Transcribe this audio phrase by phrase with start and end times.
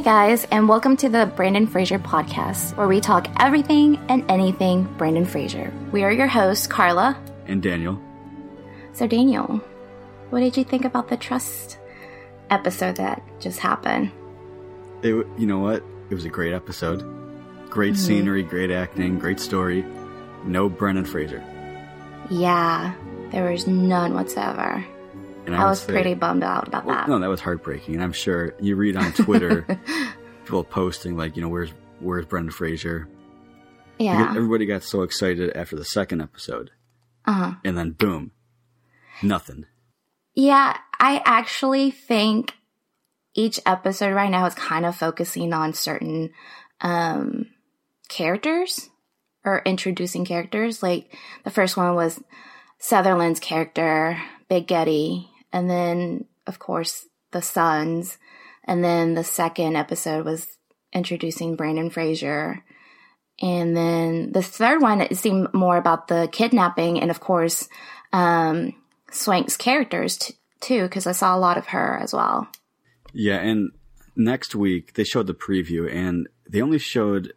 [0.00, 4.84] Hey guys, and welcome to the Brandon Fraser podcast, where we talk everything and anything
[4.96, 5.70] Brandon Fraser.
[5.92, 7.22] We are your hosts, Carla.
[7.44, 8.00] And Daniel.
[8.94, 9.58] So, Daniel,
[10.30, 11.76] what did you think about the trust
[12.48, 14.10] episode that just happened?
[15.02, 15.84] It, you know what?
[16.08, 17.00] It was a great episode.
[17.68, 18.02] Great mm-hmm.
[18.02, 19.84] scenery, great acting, great story.
[20.46, 21.44] No Brendan Fraser.
[22.30, 22.94] Yeah,
[23.32, 24.82] there was none whatsoever.
[25.52, 27.08] And I, I was say, pretty bummed out about well, that.
[27.08, 27.94] No, that was heartbreaking.
[27.94, 29.62] And I'm sure you read on Twitter
[30.44, 33.08] people posting like, you know, where's where's Brendan Fraser?
[33.98, 34.18] Yeah.
[34.18, 36.70] Because everybody got so excited after the second episode.
[37.26, 37.54] Uh-huh.
[37.64, 38.32] And then boom.
[39.22, 39.66] Nothing.
[40.34, 42.54] Yeah, I actually think
[43.34, 46.30] each episode right now is kind of focusing on certain
[46.80, 47.46] um
[48.08, 48.88] characters
[49.44, 50.82] or introducing characters.
[50.82, 52.22] Like the first one was
[52.78, 58.18] Sutherland's character, Big Getty, and then of course the sons,
[58.64, 60.46] and then the second episode was
[60.92, 62.64] introducing Brandon Fraser.
[63.42, 67.68] And then the third one it seemed more about the kidnapping and of course
[68.12, 68.74] um,
[69.10, 72.48] Swank's characters t- too because I saw a lot of her as well.
[73.12, 73.70] Yeah, and
[74.14, 77.32] next week they showed the preview and they only showed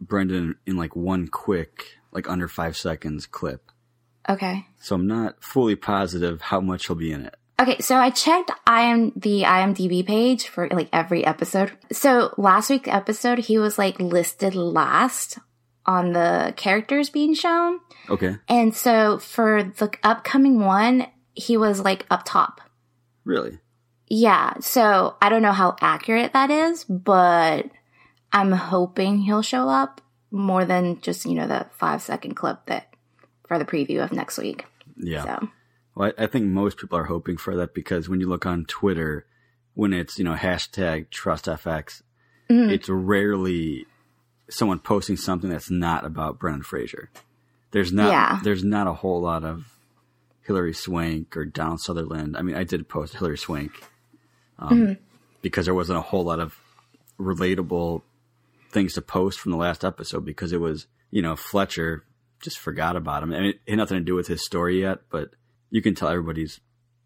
[0.00, 3.70] Brendan in like one quick, like under five seconds clip.
[4.28, 4.66] Okay.
[4.80, 7.34] So I'm not fully positive how much he'll be in it.
[7.60, 11.72] Okay, so I checked IM the IMDb page for like every episode.
[11.92, 15.38] So last week's episode, he was like listed last
[15.86, 17.78] on the characters being shown.
[18.10, 18.36] Okay.
[18.48, 22.60] And so for the upcoming one, he was like up top.
[23.24, 23.60] Really?
[24.08, 24.54] Yeah.
[24.60, 27.70] So I don't know how accurate that is, but
[28.32, 32.93] I'm hoping he'll show up more than just, you know, the five second clip that
[33.54, 34.66] for the preview of next week.
[34.96, 35.24] Yeah.
[35.24, 35.48] So.
[35.94, 38.64] Well, I, I think most people are hoping for that because when you look on
[38.64, 39.26] Twitter,
[39.74, 42.02] when it's, you know, hashtag TrustFX,
[42.50, 42.70] mm.
[42.70, 43.86] it's rarely
[44.50, 47.10] someone posting something that's not about Brendan Fraser.
[47.70, 48.40] There's not, yeah.
[48.42, 49.66] there's not a whole lot of
[50.42, 52.36] Hilary Swank or Donald Sutherland.
[52.36, 53.72] I mean, I did post Hilary Swank
[54.58, 54.98] um, mm.
[55.42, 56.58] because there wasn't a whole lot of
[57.18, 58.02] relatable
[58.70, 62.04] things to post from the last episode because it was, you know, Fletcher
[62.40, 63.32] just forgot about him.
[63.32, 65.30] I mean, it had nothing to do with his story yet, but
[65.70, 66.60] you can tell everybody's,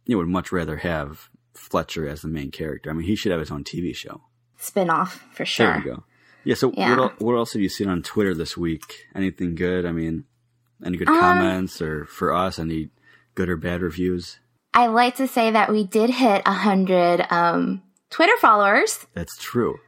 [0.04, 2.90] you know, would much rather have Fletcher as the main character.
[2.90, 4.22] I mean, he should have his own TV show.
[4.56, 5.66] Spin off for sure.
[5.66, 6.04] There you go.
[6.44, 6.54] Yeah.
[6.54, 6.96] So yeah.
[6.96, 9.06] What, what else have you seen on Twitter this week?
[9.14, 9.84] Anything good?
[9.84, 10.24] I mean,
[10.84, 12.90] any good um, comments or for us, any
[13.34, 14.38] good or bad reviews?
[14.74, 19.06] I like to say that we did hit a hundred um, Twitter followers.
[19.14, 19.78] That's true.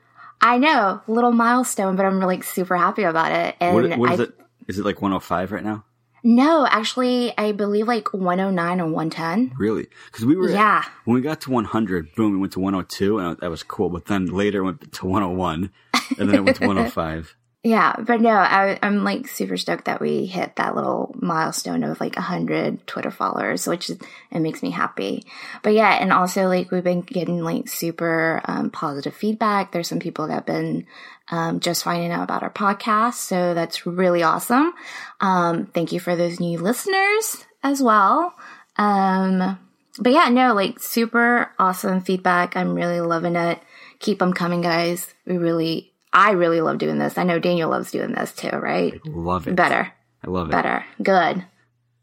[0.41, 3.57] I know, little milestone, but I'm really super happy about it.
[3.61, 4.40] And what, what is I, it?
[4.71, 5.85] Is it like 105 right now?
[6.23, 9.57] No, actually, I believe like 109 or 110.
[9.59, 9.89] Really?
[10.07, 10.85] Because we were yeah.
[10.85, 13.89] At, when we got to 100, boom, we went to 102, and that was cool.
[13.89, 15.73] But then later it went to 101,
[16.19, 17.35] and then it went to 105.
[17.63, 22.01] Yeah, but no, I, am like super stoked that we hit that little milestone of
[22.01, 24.01] like 100 Twitter followers, which it
[24.33, 25.27] makes me happy.
[25.63, 29.73] But yeah, and also like we've been getting like super um, positive feedback.
[29.73, 30.87] There's some people that have been
[31.31, 34.73] um, just finding out about our podcast, so that's really awesome.
[35.21, 38.33] Um, thank you for those new listeners as well.
[38.77, 39.59] Um,
[39.99, 42.57] but yeah, no, like super awesome feedback.
[42.57, 43.61] I'm really loving it.
[43.99, 45.13] Keep them coming, guys.
[45.27, 47.19] We really I really love doing this.
[47.19, 48.95] I know Daniel loves doing this too, right?
[48.95, 49.55] I love it.
[49.55, 49.93] Better.
[50.25, 50.53] I love it.
[50.53, 50.85] Better.
[51.03, 51.45] Good.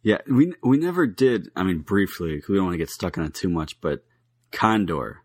[0.02, 1.50] Yeah, we we never did.
[1.56, 3.82] I mean, briefly, because we don't want to get stuck on it too much.
[3.82, 4.06] But
[4.52, 5.24] Condor,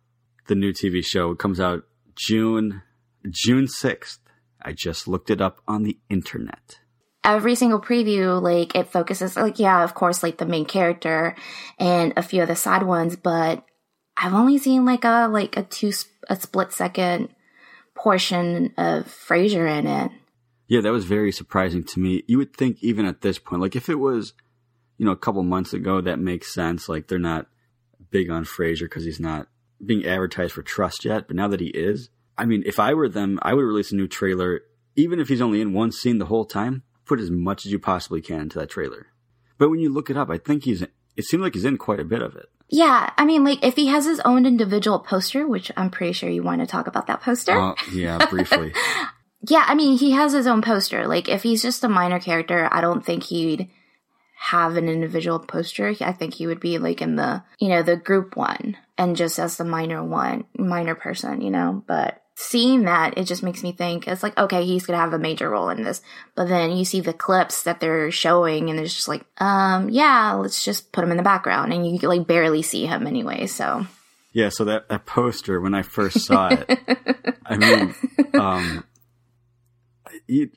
[0.48, 1.84] the new TV show, comes out
[2.16, 2.82] June
[3.30, 4.18] June sixth.
[4.60, 6.80] I just looked it up on the internet.
[7.24, 11.36] Every single preview, like it focuses, like yeah, of course, like the main character
[11.78, 13.64] and a few of the side ones, but
[14.16, 15.92] I've only seen like a like a two
[16.28, 17.28] a split second
[17.94, 20.10] portion of Fraser in it.
[20.68, 22.22] Yeah, that was very surprising to me.
[22.26, 24.32] You would think even at this point, like if it was,
[24.96, 26.88] you know, a couple months ago, that makes sense.
[26.88, 27.46] Like they're not
[28.10, 29.48] big on Fraser because he's not
[29.84, 31.26] being advertised for trust yet.
[31.26, 33.96] But now that he is, I mean, if I were them, I would release a
[33.96, 34.62] new trailer,
[34.96, 36.84] even if he's only in one scene the whole time.
[37.04, 39.08] Put as much as you possibly can into that trailer.
[39.58, 40.82] But when you look it up, I think he's.
[40.82, 42.46] It seemed like he's in quite a bit of it.
[42.72, 46.30] Yeah, I mean, like if he has his own individual poster, which I'm pretty sure
[46.30, 47.52] you want to talk about that poster.
[47.52, 48.72] Uh, yeah, briefly.
[49.46, 51.06] yeah, I mean, he has his own poster.
[51.06, 53.68] Like if he's just a minor character, I don't think he'd
[54.36, 55.94] have an individual poster.
[56.00, 59.38] I think he would be like in the, you know, the group one and just
[59.38, 63.72] as the minor one, minor person, you know, but seeing that, it just makes me
[63.72, 66.00] think it's like, okay, he's gonna have a major role in this.
[66.34, 70.32] But then you see the clips that they're showing, and it's just like, um, yeah,
[70.32, 73.46] let's just put him in the background, and you like barely see him anyway.
[73.46, 73.86] So,
[74.32, 76.78] Yeah, so that, that poster, when I first saw it,
[77.46, 77.94] I mean,
[78.34, 78.84] um,
[80.26, 80.50] you,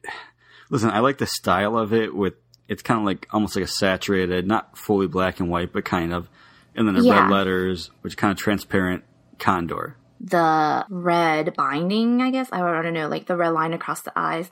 [0.70, 2.34] listen, I like the style of it with,
[2.68, 6.14] it's kind of like almost like a saturated, not fully black and white, but kind
[6.14, 6.30] of.
[6.74, 7.22] And then the Yeah.
[7.22, 9.04] red letters, which kind of transparent
[9.40, 9.98] condor.
[10.26, 12.50] The red binding, I guess.
[12.52, 14.50] I don't know, like the red line across the eyes.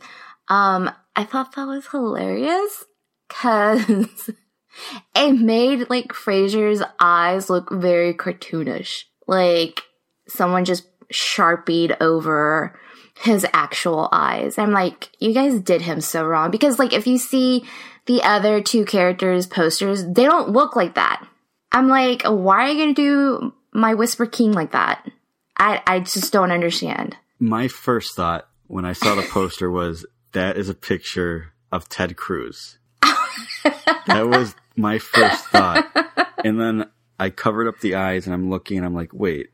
[0.47, 2.85] Um, I thought that was hilarious
[3.27, 4.29] because
[5.15, 9.03] it made like Fraser's eyes look very cartoonish.
[9.27, 9.81] Like
[10.27, 12.79] someone just sharpied over
[13.19, 14.57] his actual eyes.
[14.57, 17.65] I'm like, you guys did him so wrong because like if you see
[18.05, 21.25] the other two characters posters, they don't look like that.
[21.71, 25.07] I'm like, why are you gonna do my Whisper King like that?
[25.57, 27.15] I I just don't understand.
[27.39, 32.15] My first thought when I saw the poster was that is a picture of Ted
[32.15, 32.77] Cruz.
[34.07, 35.85] that was my first thought.
[36.43, 36.89] And then
[37.19, 39.49] I covered up the eyes and I'm looking and I'm like, wait,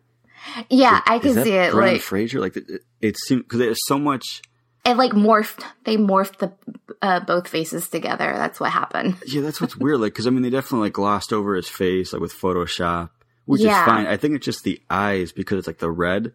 [0.70, 1.74] Yeah, I can see it.
[1.74, 2.40] Like Fraser?
[2.40, 4.42] Like it, it seemed because there's so much.
[4.86, 5.64] it like morphed.
[5.84, 6.54] They morphed the
[7.02, 8.34] uh, both faces together.
[8.36, 9.16] That's what happened.
[9.26, 10.00] Yeah, that's what's weird.
[10.00, 13.10] Like because I mean they definitely like glossed over his face like with Photoshop,
[13.50, 13.82] which Yeah.
[13.82, 14.06] is fine.
[14.06, 16.34] I think it's just the eyes because it's like the red.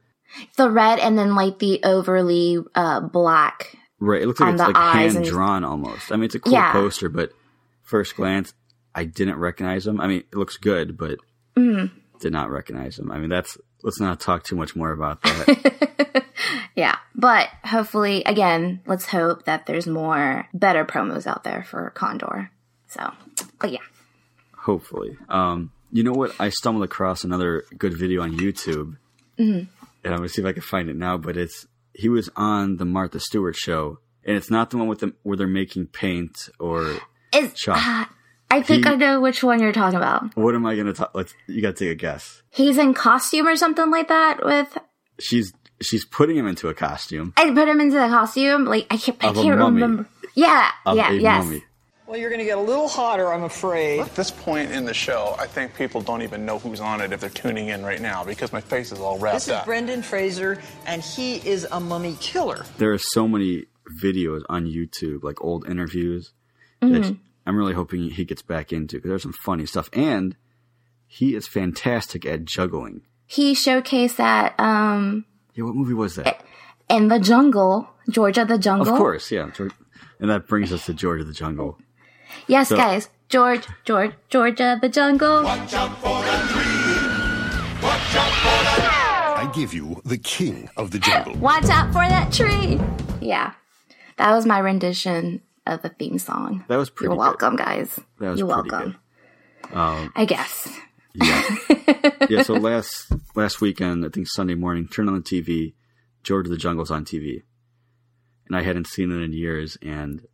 [0.56, 3.76] The red and then like the overly uh black.
[4.00, 6.11] Right, it looks like it's the like eyes hand drawn almost.
[6.11, 6.72] I mean, it's a cool Yeah.
[6.72, 7.31] poster, but
[7.82, 8.52] first glance,
[8.94, 10.00] I didn't recognize him.
[10.00, 11.19] I mean, it looks good, but
[11.56, 11.90] Mm.
[12.20, 13.11] did not recognize him.
[13.12, 16.25] I mean, that's let's not talk too much more about that.
[16.75, 22.50] Yeah, but hopefully, again, let's hope that there's more better promos out there for Condor.
[22.88, 23.12] So,
[23.60, 23.78] but yeah,
[24.56, 26.35] Hopefully, um, you know what?
[26.38, 28.96] I stumbled across another good video on YouTube,
[29.38, 29.64] Mm-hmm.
[30.05, 31.17] and I'm gonna see if I can find it now.
[31.17, 34.99] But it's he was on the Martha Stewart show, and it's not the one with
[35.00, 36.99] them where they're making paint or
[37.32, 37.79] is Chalk.
[37.79, 38.05] uh,
[38.50, 40.37] I think He- I know which one you're talking about.
[40.37, 41.12] what am I gonna talk?
[41.14, 42.43] Let's you gotta take a guess.
[42.50, 44.44] He's in costume or something like that.
[44.44, 44.76] With
[45.19, 48.64] She's she's putting him into a costume I put him into the costume.
[48.67, 50.06] Like I can't, I can't remember.
[50.37, 51.44] Yeah, of yeah, yes.
[51.44, 51.64] mummy.
[52.06, 54.01] Well, you're going to get a little hotter, I'm afraid.
[54.01, 57.12] At this point in the show, I think people don't even know who's on it
[57.12, 59.41] if they're tuning in right now because my face is all wrapped up.
[59.41, 59.65] This is up.
[59.65, 62.65] Brendan Fraser, and he is a mummy killer.
[62.77, 63.65] there are so many
[64.03, 66.33] videos on YouTube, like old interviews,
[66.83, 67.01] Mm-hmm.
[67.01, 67.17] that
[67.47, 69.89] I'm really hoping he gets back into because there's some funny stuff.
[69.95, 70.37] And
[71.06, 73.03] he is fantastic at juggling.
[73.27, 75.25] He showcased that um
[75.55, 76.45] Yeah, what movie was that?
[76.91, 78.93] in the jungle, George of the Jungle.
[78.93, 79.49] Of course, yeah.
[80.21, 81.79] And that brings us to George of the Jungle.
[82.46, 83.08] Yes, So- guys.
[83.31, 85.44] George, George, Georgia the jungle.
[89.36, 91.34] I give you the king of the jungle.
[91.40, 92.78] Watch out for that tree.
[93.20, 93.52] Yeah,
[94.19, 96.64] that was my rendition of the theme song.
[96.69, 97.20] That was pretty You're good.
[97.20, 97.98] welcome, guys.
[98.20, 98.96] That was You're pretty welcome.
[99.72, 100.69] Um, I guess.
[101.14, 101.56] Yeah.
[102.28, 105.75] yeah, so last last weekend, I think Sunday morning, turned on the TV,
[106.22, 107.42] George of the Jungle's on TV.
[108.46, 110.26] And I hadn't seen it in years, and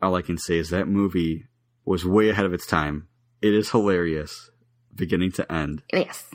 [0.00, 1.46] all I can say is that movie
[1.84, 3.08] was way ahead of its time.
[3.40, 4.50] It is hilarious,
[4.94, 5.82] beginning to end.
[5.92, 6.28] Yes.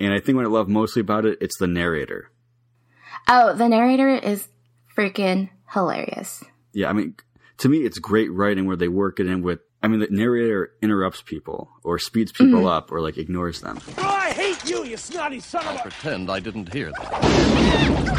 [0.00, 2.30] And I think what I love mostly about it, it's the narrator.
[3.28, 4.48] Oh, the narrator is
[4.96, 6.44] freaking hilarious.
[6.72, 7.16] Yeah, I mean,
[7.58, 9.60] to me, it's great writing where they work it in with.
[9.82, 12.66] I mean, the narrator interrupts people or speeds people mm-hmm.
[12.66, 13.78] up or like ignores them.
[13.98, 15.82] Oh, I hate you, you snotty son of a.
[15.82, 17.24] Pretend I didn't hear that.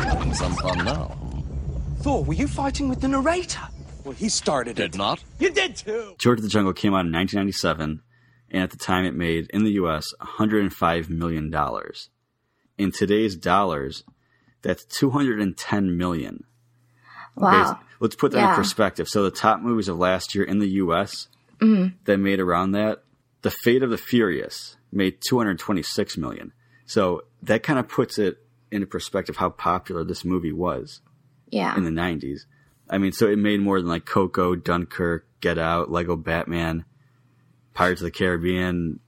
[0.06, 1.18] Having some fun now.
[2.00, 3.62] Thor, were you fighting with the narrator?
[4.06, 4.98] Well, he started Did it.
[4.98, 5.24] not?
[5.40, 6.16] You did too.
[6.20, 8.02] George of the Jungle came out in 1997,
[8.52, 10.14] and at the time it made in the U.S.
[10.20, 12.10] 105 million dollars.
[12.78, 14.04] In today's dollars,
[14.62, 16.44] that's 210 million.
[17.36, 17.74] Wow.
[17.74, 19.08] Bas- Let's put that in perspective.
[19.08, 21.28] So the top movies of last year in the U.S.
[21.60, 21.96] Mm-hmm.
[22.04, 23.04] that made around that,
[23.42, 26.52] The Fate of the Furious made 226 million.
[26.86, 28.38] So that kind of puts it
[28.72, 31.02] into perspective how popular this movie was
[31.50, 31.76] Yeah.
[31.78, 32.42] in the 90s.
[32.90, 36.86] I mean, so it made more than like Coco, Dunkirk, Get Out, Lego Batman,
[37.74, 39.00] Pirates of the Caribbean,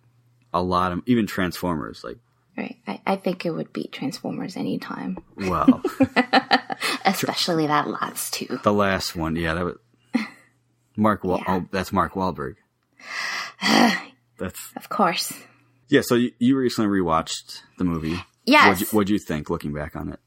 [0.54, 2.04] a lot of even Transformers.
[2.04, 2.18] Like,
[2.58, 2.78] Right.
[2.88, 5.84] I, I think it would beat Transformers anytime, wow,
[7.06, 8.60] especially that last two.
[8.64, 9.76] the last one, yeah, that was
[10.96, 11.24] Mark.
[11.24, 11.44] Wal- Yeah.
[11.48, 12.56] Oh, that's Mark Wahlberg.
[14.40, 15.34] That's Of course.
[15.88, 16.02] yeah.
[16.04, 18.20] So you, you recently rewatched the movie.
[18.46, 18.68] Yes.
[18.68, 20.20] What'd you, what'd you think looking back on it?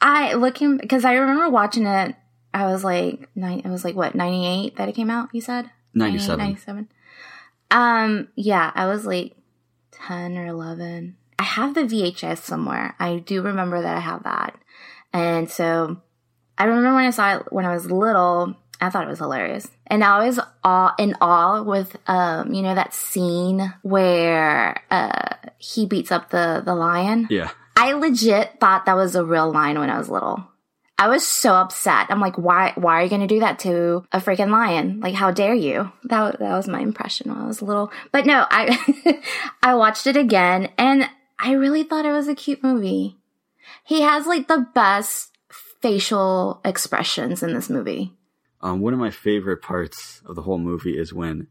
[0.00, 2.16] I looking because I remember watching it.
[2.56, 3.60] I was like nine.
[3.60, 5.28] It was like what ninety eight that it came out.
[5.34, 6.38] You said 97.
[6.38, 6.88] 97.
[7.70, 8.28] Um.
[8.34, 9.36] Yeah, I was like
[9.92, 11.16] ten or eleven.
[11.38, 12.94] I have the VHS somewhere.
[12.98, 14.58] I do remember that I have that,
[15.12, 16.00] and so
[16.56, 18.56] I remember when I saw it when I was little.
[18.80, 22.54] I thought it was hilarious, and I was awe in awe with um.
[22.54, 27.26] You know that scene where uh he beats up the the lion.
[27.28, 27.50] Yeah.
[27.76, 30.48] I legit thought that was a real lion when I was little.
[30.98, 32.06] I was so upset.
[32.08, 32.72] I'm like, why?
[32.74, 35.00] Why are you going to do that to a freaking lion?
[35.00, 35.92] Like, how dare you?
[36.04, 37.92] That that was my impression when I was a little.
[38.12, 39.22] But no, I
[39.62, 43.18] I watched it again, and I really thought it was a cute movie.
[43.84, 45.32] He has like the best
[45.82, 48.12] facial expressions in this movie.
[48.62, 51.48] Um, one of my favorite parts of the whole movie is when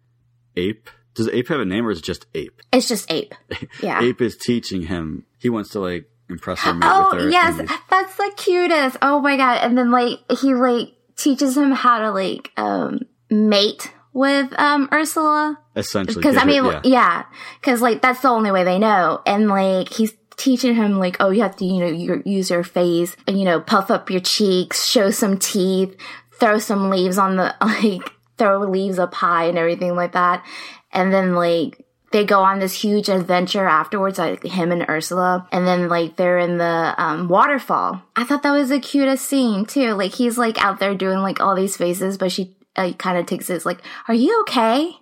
[0.58, 2.62] Ape does Ape have a name or is it just Ape?
[2.74, 3.34] It's just ape.
[3.82, 4.02] Yeah.
[4.02, 5.26] Ape is teaching him.
[5.40, 7.30] He wants to like impress her, mate Oh with her.
[7.30, 8.98] yes, and that's the cutest.
[9.02, 9.60] Oh my god!
[9.62, 15.60] And then like he like teaches him how to like um mate with um Ursula
[15.76, 16.16] essentially.
[16.16, 16.82] because I mean yeah.
[16.84, 17.24] yeah
[17.60, 21.30] because like that's the only way they know and like he's teaching him like oh
[21.30, 24.20] you have to you know you use your face and you know puff up your
[24.22, 25.96] cheeks show some teeth
[26.40, 30.46] throw some leaves on the like throw leaves up high and everything like that
[30.92, 31.85] and then like
[32.16, 36.38] they go on this huge adventure afterwards, like him and Ursula, and then like they're
[36.40, 38.02] in the um, waterfall.
[38.16, 39.96] I thought that was the cutest scene too.
[39.96, 43.26] Like he's like out there doing like all these faces, but she uh, kind of
[43.26, 44.96] takes this like, "Are you okay?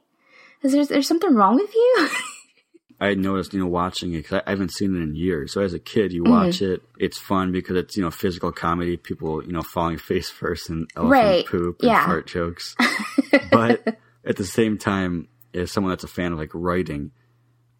[0.63, 2.09] Is there there's something wrong with you?"
[2.99, 5.51] I noticed, you know, watching it because I, haven't seen it in years.
[5.53, 6.15] So as a kid, Mm-hmm.
[6.15, 6.81] you watch it.
[6.97, 8.97] It's fun because it's you know physical comedy.
[8.97, 11.45] People you know falling face first and elephant Right.
[11.45, 12.05] poop and Yeah.
[12.05, 12.75] fart jokes.
[13.51, 17.11] but at the same time, as someone that's a fan of like writing,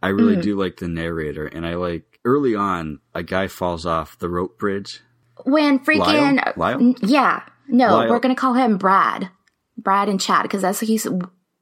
[0.01, 0.41] I really Mm-hmm.
[0.41, 4.57] do like the narrator, and I like early on a guy falls off the rope
[4.59, 5.01] bridge.
[5.45, 6.77] when freaking Lyle?
[6.79, 6.95] Lyle?
[7.01, 8.09] Yeah, no, Lyle.
[8.09, 9.29] we're gonna call him Brad,
[9.77, 11.07] Brad and Chad because that's he's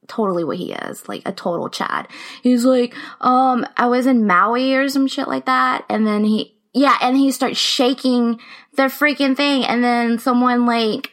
[0.08, 2.08] totally what he is, like a total Chad.
[2.42, 6.56] He's like, um, I was in Maui or some shit like that, and then he,
[6.74, 8.40] yeah, and he starts shaking
[8.74, 11.12] the freaking thing, and then someone like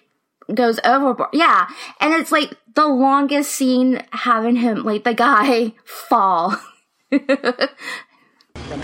[0.54, 1.68] goes overboard, yeah,
[2.00, 6.56] and it's like the longest scene having him like the guy fall.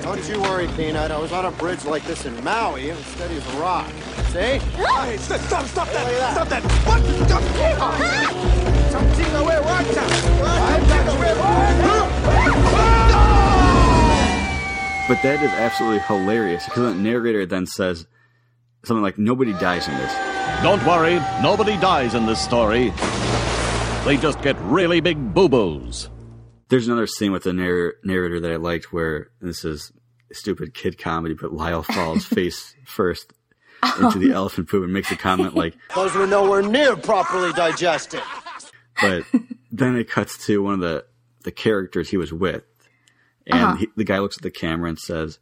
[0.01, 1.11] Don't you worry, Peanut.
[1.11, 2.89] I was on a bridge like this in Maui.
[2.89, 3.87] It was steady as a rock.
[4.29, 4.39] See?
[4.39, 6.05] Hey, stop, stop, stop that!
[6.07, 6.33] Look that.
[6.33, 6.63] Stop that!
[6.87, 7.03] What?
[7.27, 8.65] Stop!
[8.91, 9.25] Something
[15.07, 18.07] But that is absolutely hilarious because the narrator then says
[18.83, 22.91] something like, "Nobody dies in this." Don't worry, nobody dies in this story.
[24.05, 26.09] They just get really big boo boos.
[26.69, 29.91] There's another scene with the narr- narrator that I liked where this is
[30.31, 33.33] stupid kid comedy, but Lyle falls face first
[33.83, 34.05] oh.
[34.05, 38.21] into the elephant poop and makes a comment like, Those were nowhere near properly digested.
[39.01, 39.23] but
[39.71, 41.05] then it cuts to one of the,
[41.43, 42.63] the characters he was with.
[43.47, 43.75] And uh-huh.
[43.77, 45.37] he, the guy looks at the camera and says,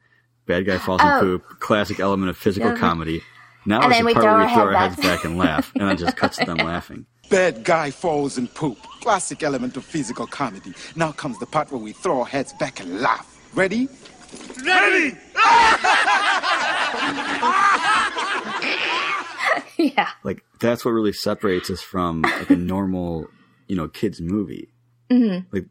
[0.45, 1.19] bad guy falls in Oh.
[1.21, 2.77] poop, classic element of physical Yeah.
[2.77, 3.21] comedy.
[3.65, 5.05] Now And is then the we part throw where our we throw our heads back.
[5.05, 5.71] back and laugh.
[5.75, 7.05] And then it just cuts to them laughing.
[7.29, 8.77] Bad guy falls in poop.
[9.01, 10.73] Classic element of physical comedy.
[10.95, 13.29] Now comes the part where we throw our heads back and laugh.
[13.55, 13.87] Ready?
[14.65, 15.17] Ready!
[19.77, 20.09] yeah.
[20.23, 23.27] like that's what really separates us from like a normal
[23.67, 24.69] you know kids movie
[25.11, 25.45] Mm-hmm.
[25.55, 25.65] like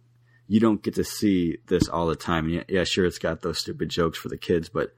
[0.47, 3.41] you don't get to see this all the time and yeah, yeah sure it's got
[3.43, 4.95] those stupid jokes for the kids but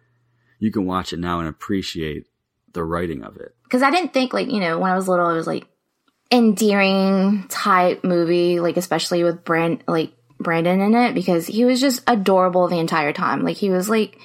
[0.58, 2.26] you can watch it now and appreciate
[2.74, 3.54] the writing of it.
[3.64, 5.66] Because I didn't think like you know when I was little it was like
[6.30, 12.02] endearing type movie like especially with Brand like Brandon in it because he was just
[12.06, 13.42] adorable the entire time.
[13.42, 14.18] Like he was like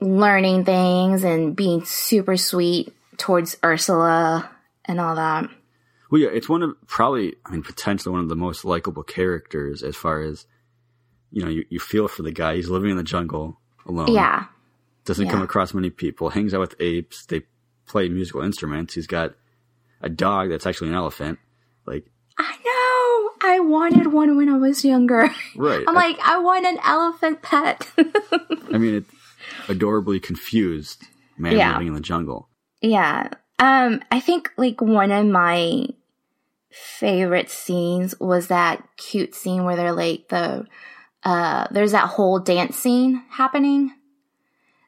[0.00, 4.50] learning things and being super sweet towards Ursula
[4.84, 5.48] and all that.
[6.10, 9.82] well yeah it's one of probably i mean potentially one of the most likable characters
[9.82, 10.44] as far as
[11.30, 12.56] you know you, you feel for the guy.
[12.56, 14.12] He's living in the jungle alone.
[14.12, 14.44] Yeah.
[15.04, 17.26] doesn't come across many people hangs out with apes.
[17.26, 17.42] They
[17.86, 19.34] play musical instruments he's got
[20.00, 21.38] a dog that's actually an elephant
[21.86, 22.04] like
[22.36, 23.48] I know.
[23.48, 25.30] I wanted one when I was younger.
[25.56, 25.84] Right.
[25.86, 27.88] I'm I- like, I want an elephant pet.
[28.72, 29.10] I mean, it's
[29.68, 31.04] adorably confused
[31.38, 31.72] man Yeah.
[31.72, 32.48] living in the jungle.
[32.80, 33.28] Yeah.
[33.60, 35.86] Um, I think like one of my
[36.70, 40.66] favorite scenes was that cute scene where they're like the
[41.22, 43.92] uh there's that whole dance scene happening.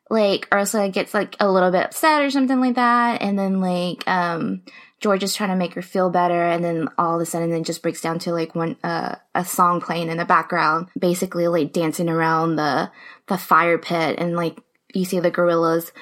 [0.09, 4.07] Like Ursula gets like a little bit upset or something like that, and then like
[4.07, 4.63] um
[5.01, 7.65] George is trying to make her feel better, and then all of a sudden then
[7.65, 11.73] just breaks down to like one uh, a song playing in the background, basically like
[11.73, 12.91] dancing around the
[13.27, 14.59] the fire pit, and like
[14.95, 15.93] you see the gorillas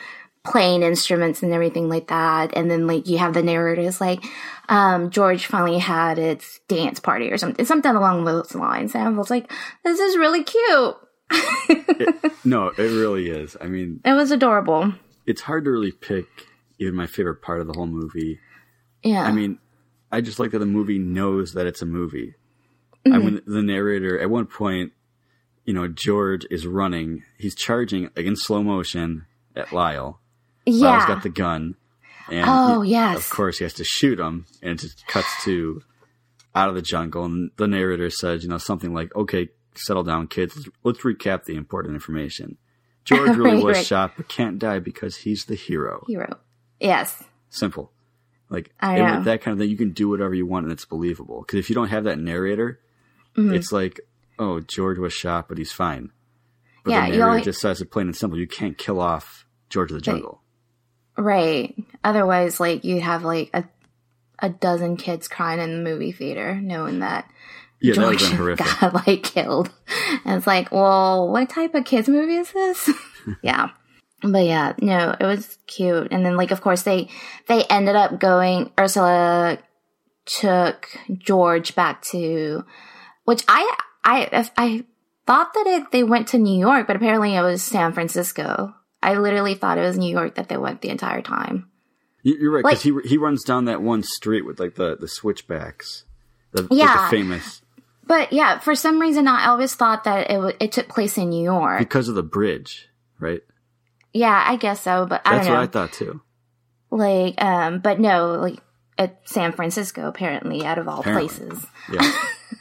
[0.44, 2.56] playing instruments and everything like that.
[2.56, 4.22] And then like you have the narrators like,
[4.68, 8.94] um, George finally had its dance party or something, something along those lines.
[8.94, 9.50] And I was like,
[9.84, 10.96] this is really cute.
[12.44, 13.56] No, it really is.
[13.60, 14.92] I mean, It was adorable.
[15.26, 16.26] it's hard to really pick
[16.78, 18.38] even my favorite part of the whole movie.
[19.02, 19.22] Yeah.
[19.22, 19.58] I mean,
[20.12, 22.34] I just like that the movie knows that it's a movie.
[23.06, 23.12] Mm-hmm.
[23.14, 24.92] I mean, the narrator at one point,
[25.64, 27.22] you know, George is running.
[27.38, 29.24] He's charging like in slow motion
[29.56, 30.20] at Lyle.
[30.66, 31.06] Lyle's Yeah.
[31.06, 31.76] got the gun.
[32.30, 33.16] And Oh, he- yes.
[33.18, 35.82] Of course, he has to shoot him, and it just cuts to
[36.54, 37.24] out of the jungle.
[37.24, 40.56] And the narrator says, you know, something like, "Okay, settle down, kids.
[40.56, 42.56] Let's, let's recap the important information.
[43.04, 43.86] George really Right, was right.
[43.86, 46.04] shot, but can't die because he's the hero.
[46.06, 46.38] Hero.
[46.80, 47.22] Yes.
[47.50, 47.92] Simple.
[48.50, 49.16] Like I know.
[49.16, 51.40] with that kind of thing, you can do whatever you want, and it's believable.
[51.42, 52.80] Because if you don't have that narrator,
[53.36, 53.52] Mm-hmm.
[53.54, 53.98] it's like,
[54.38, 56.12] oh, George was shot, but he's fine.
[56.84, 58.38] But Yeah, the narrator just says it plain and simple.
[58.38, 60.40] You can't kill off George of the Jungle.
[61.18, 61.74] Right.
[62.04, 63.64] Otherwise, like you'd have like a
[64.40, 67.28] a dozen kids crying in the movie theater, knowing that
[67.80, 68.66] Yeah, George have been horrific.
[68.80, 69.70] got like killed.
[70.24, 72.90] And it's like, well, what type of kids movie is this?
[73.42, 73.70] yeah.
[74.22, 76.08] But yeah, no, it was cute.
[76.10, 77.08] And then like of course they
[77.48, 79.58] they ended up going Ursula
[80.24, 80.88] took
[81.18, 82.64] George back to
[83.24, 84.84] which I I I
[85.26, 88.74] thought that it, they went to New York, but apparently it was San Francisco.
[89.02, 91.68] I literally thought it was New York that they went the entire time.
[92.22, 94.96] You- You're right, Like- because he he runs down that one street with like the
[94.96, 96.04] the switchbacks,
[96.52, 97.04] the, like, Yeah.
[97.04, 97.60] the famous
[98.06, 101.30] But yeah, for some reason I always thought that it w- it took place in
[101.30, 101.78] New York.
[101.78, 103.40] because of the bridge, right?
[104.12, 105.60] Yeah, I guess so, but I That's don't know.
[105.60, 106.20] what I thought too.
[106.90, 108.58] Like, um, but no, like
[108.98, 111.28] at San Francisco, apparently, out of all Apparently.
[111.28, 111.66] places.
[111.92, 112.12] Yeah,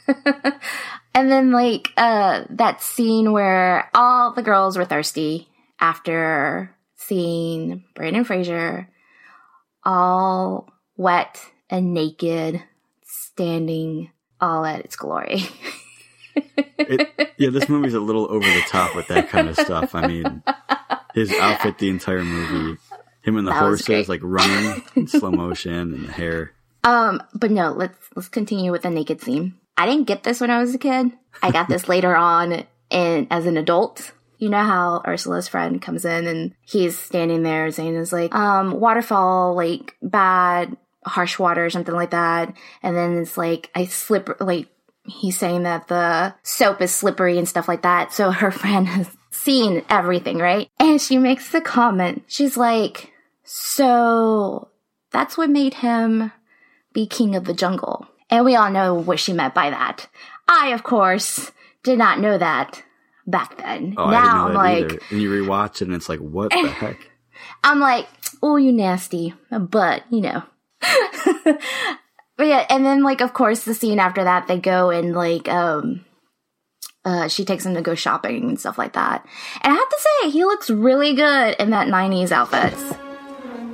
[1.14, 5.48] And then like uh that scene where all the girls were thirsty
[5.78, 8.88] after seeing Brandon Fraser
[9.84, 12.62] all wet and naked,
[13.04, 14.10] standing
[14.40, 15.42] all at its glory.
[16.34, 17.50] it, yeah.
[17.50, 19.94] This movie's a little over the top with that kind of stuff.
[19.94, 20.42] I mean,
[21.14, 22.80] his outfit, the entire movie,
[23.22, 26.52] him and the That horses like running in slow motion, and the hair.
[26.84, 29.54] Um, but no, let's let's continue with the naked scene.
[29.76, 31.12] I didn't get this when I was a kid.
[31.42, 34.12] I got this later on and as an adult.
[34.38, 38.78] You know how Ursula's friend comes in and he's standing there saying is like, um,
[38.78, 42.54] waterfall, like bad, harsh water or something like that.
[42.82, 44.68] And then it's like, I slip, like,
[45.06, 48.12] he's saying that the soap is slippery and stuff like that.
[48.12, 50.68] So her friend has seen everything, right?
[50.78, 52.24] And she makes the comment.
[52.26, 53.12] She's like,
[53.44, 54.68] so
[55.10, 56.32] that's what made him
[56.92, 58.08] be king of the jungle.
[58.30, 60.08] And we all know what she meant by that.
[60.48, 62.82] I, of course, did not know that
[63.26, 63.94] back then.
[63.96, 64.98] Oh, now I I'm like, either.
[65.10, 67.10] And you rewatch it, and it's like, what the heck?
[67.62, 68.06] I'm like,
[68.42, 70.42] oh, you nasty, but you know.
[72.36, 75.48] but yeah, and then like, of course, the scene after that, they go and like,
[75.48, 76.04] um,
[77.04, 79.26] uh, she takes him to go shopping and stuff like that.
[79.62, 82.74] And I have to say, he looks really good in that '90s outfit.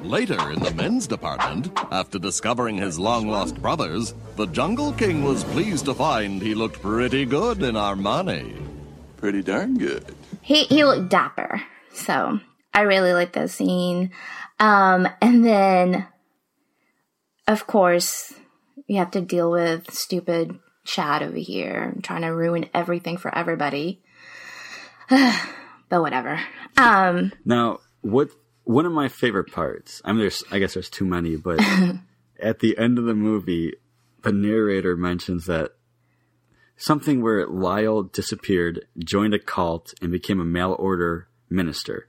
[0.03, 5.45] Later in the men's department, after discovering his long lost brothers, the Jungle King was
[5.45, 8.67] pleased to find he looked pretty good in Armani.
[9.19, 10.15] Pretty darn good.
[10.41, 11.63] he he looked dapper.
[11.93, 12.41] So
[12.73, 14.11] I really like that scene.
[14.59, 16.07] Um, and then,
[17.51, 18.35] of course,
[18.87, 24.01] you have to deal with stupid Chad over here trying to ruin everything for everybody.
[25.09, 26.41] but whatever.
[26.77, 28.31] Um, Now, what
[28.65, 30.01] one of my favorite parts?
[30.05, 31.61] I mean, there's I guess there's too many, but
[32.41, 33.75] at the end of the movie,
[34.23, 35.73] the narrator mentions that
[36.77, 42.09] something where Lyle disappeared, joined a cult, and became a mail order minister.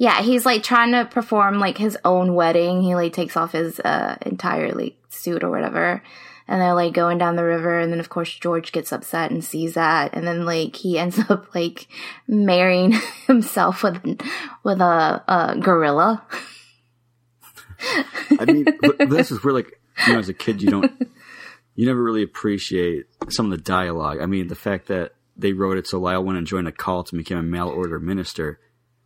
[0.00, 2.80] Yeah, he's like trying to perform like his own wedding.
[2.80, 6.02] He like takes off his uh entire like suit or whatever.
[6.48, 9.44] And they're like going down the river, and then of course George gets upset and
[9.44, 11.86] sees that, and then like he ends up like
[12.26, 12.92] marrying
[13.26, 14.22] himself with
[14.64, 16.24] with a, a gorilla.
[18.38, 18.64] I mean,
[19.00, 20.90] this is where like you know, as a kid, you don't,
[21.74, 24.18] you never really appreciate some of the dialogue.
[24.22, 27.12] I mean, the fact that they wrote it so Lyle went and joined a cult
[27.12, 28.58] and became a mail order minister,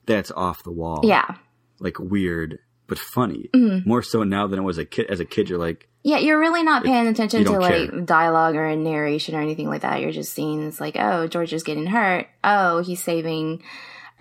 [0.06, 1.00] that's off the wall.
[1.04, 1.36] Yeah,
[1.80, 3.48] like weird but funny.
[3.54, 3.86] Mhm.
[3.86, 5.06] More so now than it was a kid.
[5.08, 8.00] As a kid, you're like, yeah, you're really not paying attention to like care.
[8.02, 10.02] dialogue or a narration or anything like that.
[10.02, 12.26] You're just seeing it's like, oh, George is getting hurt.
[12.44, 13.62] Oh, he's saving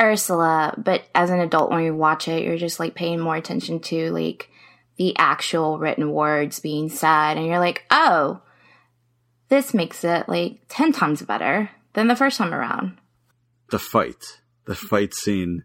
[0.02, 0.74] Ursula.
[0.78, 4.12] But as an adult, when you watch it, you're just like paying more attention to
[4.12, 4.50] like
[4.98, 8.42] the actual written words being said, and you're like, oh,
[9.50, 12.98] this makes it like ten times better than the first time around.
[13.72, 14.40] the fight.
[14.66, 15.64] The fight scene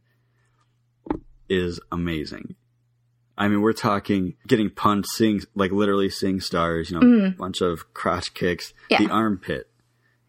[1.49, 2.55] is amazing.
[3.37, 6.91] I mean, we're talking getting punched, seeing like literally seeing stars.
[6.91, 7.37] You know, Mhm.
[7.37, 8.73] bunch of crotch kicks.
[8.91, 8.99] Yeah.
[8.99, 9.71] The armpit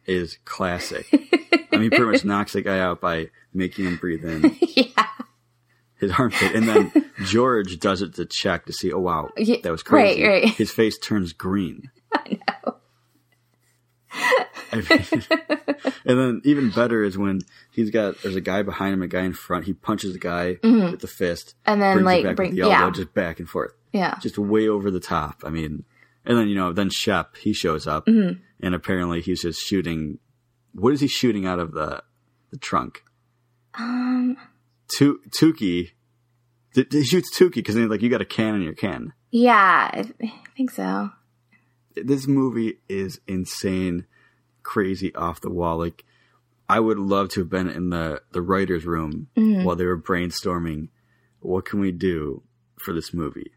[0.05, 1.07] is classic.
[1.71, 4.55] I mean, he pretty much knocks the guy out by making him breathe in.
[4.61, 5.07] yeah.
[5.99, 6.91] His armpit, and then
[7.25, 8.91] George does it to check to see.
[8.93, 10.23] Oh wow, that was crazy.
[10.23, 10.53] right, right.
[10.53, 11.91] His face turns green.
[12.13, 12.37] I
[14.77, 15.23] mean,
[16.05, 19.21] and then even better is when he's got there's a guy behind him, a guy
[19.23, 19.65] in front.
[19.65, 20.91] He punches the guy Mhm.
[20.91, 22.91] with the fist, And then, like, bring- the elbow, yeah.
[22.91, 23.73] just back and forth.
[23.91, 24.17] Yeah.
[24.21, 25.41] just way over the top.
[25.45, 25.83] I mean,
[26.25, 28.39] and then you know, then Shep he shows up, Mhm.
[28.61, 30.19] and apparently he's just shooting.
[30.73, 32.03] What is he shooting out of the
[32.51, 33.03] the trunk?
[33.75, 34.37] Um,
[34.87, 35.91] Tu- Tookie.
[36.73, 39.13] th- He shoots Tookie because he's like you got a can in your can.
[39.31, 40.03] yeah, I
[40.57, 41.11] think so.
[41.95, 44.05] this movie is insane,
[44.73, 45.77] crazy, off the wall.
[45.79, 46.05] Like,
[46.67, 49.63] I would love to have been in the the writers' room Mhm.
[49.63, 50.89] while they were brainstorming.
[51.39, 52.43] What can we do
[52.83, 53.51] for this movie?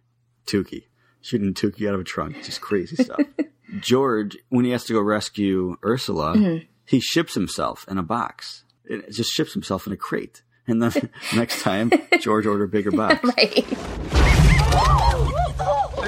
[0.47, 0.85] Tookie
[1.21, 3.21] shooting Tookie out of a trunk, just crazy stuff.
[3.81, 6.67] George, when he has to go rescue Ursula, Mhm.
[6.85, 8.65] he ships himself in a box.
[8.85, 10.43] It just ships himself in a crate.
[10.67, 13.23] And then next time, George order a bigger box.
[13.37, 13.65] right.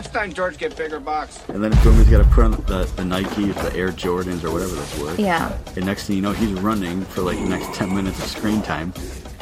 [0.05, 1.43] Next time, George, get bigger box.
[1.49, 4.53] And then boom, he's got to put on the, the Nikes, the Air Jordans, or
[4.53, 5.15] whatever those were.
[5.15, 5.59] Yeah.
[5.77, 8.61] And next thing you know, he's running for like the next 10 minutes of screen
[8.61, 8.93] time.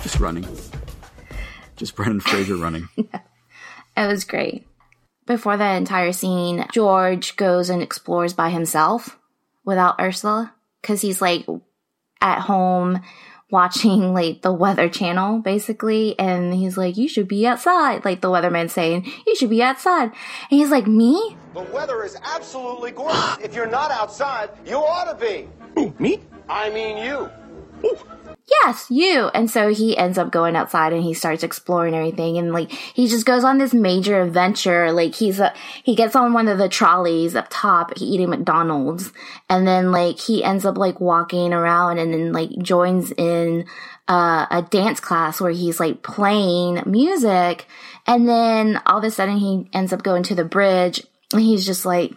[0.05, 0.46] Just running.
[1.75, 2.88] Just Brendan Fraser running.
[3.94, 4.66] It was great.
[5.27, 9.18] Before that entire scene, George goes and explores by himself
[9.66, 11.44] without Ursula because he's like
[12.22, 13.03] at home
[13.52, 18.28] watching like the weather channel basically and he's like you should be outside like the
[18.28, 23.38] weatherman saying you should be outside and he's like me The weather is absolutely gorgeous.
[23.44, 25.48] if you're not outside, you ought to be.
[25.74, 26.20] Who, me?
[26.48, 27.28] I mean you.
[28.46, 29.28] Yes, you.
[29.35, 32.38] And so he ends up going outside and he starts exploring everything.
[32.38, 34.92] And like he just goes on this major adventure.
[34.92, 35.52] Like he's a,
[35.83, 39.12] he gets on one of the trolleys up top eating McDonald's.
[39.48, 43.66] And then like he ends up like walking around and then like joins in
[44.09, 47.66] uh, a dance class where he's like playing music.
[48.07, 51.64] And then all of a sudden he ends up going to the bridge and he's
[51.64, 52.12] just like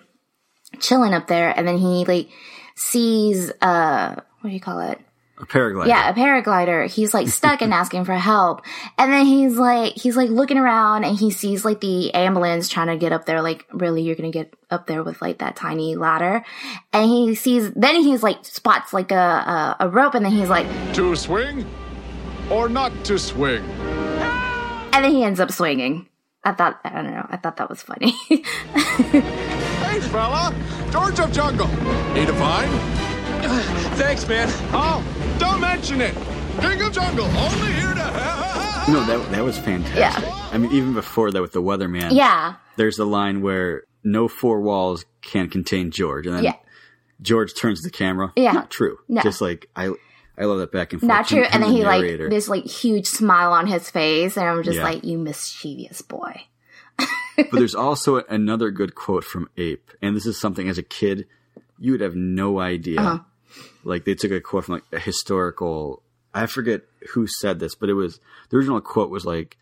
[0.79, 1.57] chilling up there.
[1.57, 2.29] And then he like
[2.77, 4.99] sees uh what do you call it
[5.37, 5.87] A paraglider.
[5.87, 6.89] yeah, a paraglider.
[6.89, 8.61] He's like stuck and asking for help.
[8.97, 12.87] And then he's like, he's like looking around and he sees like the ambulance trying
[12.87, 13.41] to get up there.
[13.41, 16.45] Like, really, you're going to get up there with like that tiny ladder.
[16.93, 20.49] And he sees, then he's like spots like a, a, a rope and then he's
[20.49, 21.65] like, To swing
[22.49, 23.63] or not to swing?
[24.93, 26.07] and then he ends up swinging.
[26.45, 27.25] I thought, I don't know.
[27.29, 28.13] I thought that was funny.
[29.85, 30.53] Hey, fella!
[30.91, 31.67] George of Jungle!
[32.13, 32.69] Need a fine?
[33.97, 34.47] Thanks, man.
[34.73, 35.03] Oh,
[35.39, 36.13] don't mention it!
[36.61, 38.87] King of Jungle, only here to help!
[38.87, 39.97] No, that, that was fantastic.
[40.29, 40.49] Yeah.
[40.51, 42.11] I mean, even before that with the weatherman.
[42.11, 42.55] yeah.
[42.77, 46.27] There's the line where no four walls can contain George.
[46.27, 46.55] And then Yeah.
[47.21, 48.33] George turns the camera.
[48.35, 48.51] Yeah.
[48.51, 48.97] Not true.
[49.07, 49.21] No.
[49.21, 49.91] Just like, I
[50.37, 51.07] I love that back and forth.
[51.07, 51.39] Not true.
[51.43, 54.35] Him- And him then he the like, this like huge smile on his face.
[54.37, 54.83] And I'm just Yeah.
[54.83, 56.41] like, you mischievous boy.
[57.37, 61.25] but there's also another good quote from Ape, and this is something as a kid
[61.77, 62.99] you would have no idea.
[63.01, 63.19] Uh-huh.
[63.83, 66.01] Like they took a quote from like a historical.
[66.33, 66.81] I forget
[67.13, 69.57] who said this, but it was the original quote was like,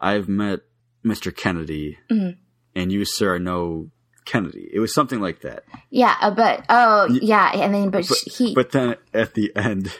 [0.00, 0.60] "I've met
[1.04, 1.34] Mr.
[1.34, 2.36] Kennedy, Mhm.
[2.74, 3.90] and you, sir, are no
[4.24, 5.64] Kennedy." It was something like that.
[5.90, 9.92] Yeah, uh, but oh yeah, and then but, But, he but then at the end,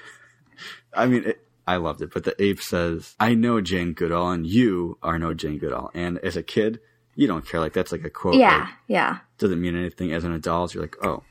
[0.95, 2.13] I mean, it, I loved it.
[2.13, 6.19] But the ape says, "I know Jane Goodall, and you are no Jane Goodall." And
[6.19, 6.81] as a kid,
[7.15, 7.61] you don't care.
[7.61, 8.35] Like that's like a quote.
[8.37, 10.13] yeah like, yeah doesn't mean anything.
[10.13, 11.23] As an adult, you're like, oh,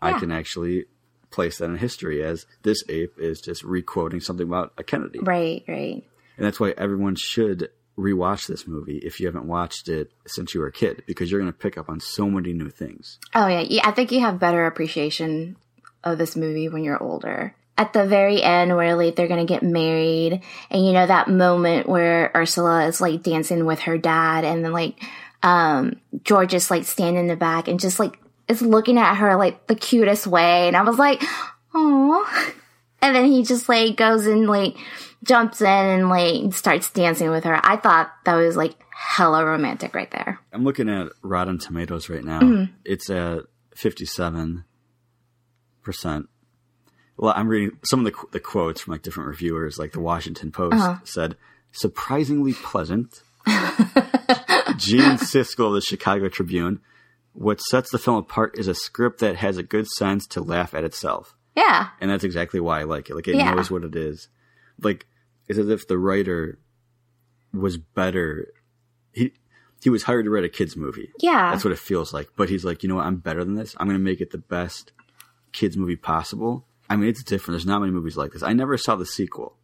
[0.00, 0.86] I can actually
[1.32, 5.18] place that in history as this ape is just requoting something about a Kennedy.
[5.20, 6.04] right right
[6.36, 10.60] And that's why everyone should rewatch this movie if you haven't watched it since you
[10.60, 13.18] were a kid, because you're going to pick up on so many new things.
[13.34, 15.56] oh yeah yeah I think you have better appreciation
[16.04, 17.54] of this movie when you're older.
[17.78, 21.88] At the very end, where like they're gonna get married, and you know that moment
[21.88, 25.02] where Ursula is like dancing with her dad, and then like
[25.42, 29.36] um George is like standing in the back and just like is looking at her
[29.36, 31.22] like the cutest way, and I was like,
[31.74, 32.52] oh.
[33.04, 34.76] And then he just like goes and like
[35.24, 37.58] jumps in and like starts dancing with her.
[37.60, 40.38] I thought that was like hella romantic right there.
[40.52, 42.38] I'm looking at Rotten Tomatoes right now.
[42.38, 42.70] Mhm.
[42.84, 43.40] It's at
[43.74, 44.64] 57
[45.82, 46.28] percent.
[47.16, 49.80] Well, I'm reading some of the qu- the quotes from like different reviewers.
[49.80, 50.98] Like the Washington Post Uh-huh.
[51.02, 51.36] said,
[51.72, 53.20] "Surprisingly pleasant."
[54.76, 56.80] Gene Siskel of the Chicago Tribune.
[57.34, 60.74] What sets the film apart is a script that has a good sense to laugh
[60.74, 61.34] at itself.
[61.56, 61.88] Yeah.
[62.00, 63.14] And that's exactly why I like it.
[63.14, 63.54] Like it Yeah.
[63.54, 64.28] knows what it is.
[64.80, 65.06] Like
[65.48, 66.58] it's as if the writer
[67.52, 68.48] was better.
[69.12, 69.32] He
[69.82, 71.10] he was hired to write a kids movie.
[71.20, 71.50] Yeah.
[71.50, 72.28] That's what it feels like.
[72.36, 73.06] But he's like, you know what?
[73.06, 73.74] I'm better than this.
[73.78, 74.92] I'm going to make it the best
[75.52, 76.66] kids movie possible.
[76.88, 77.54] I mean, it's different.
[77.54, 78.42] There's not many movies like this.
[78.42, 79.56] I never saw the sequel.